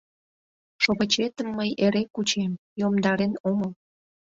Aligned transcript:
Шовычетым 0.83 1.47
мый 1.57 1.69
эре 1.85 2.03
кучем, 2.13 2.51
йомдарен 2.79 3.33
омыл. 3.49 3.71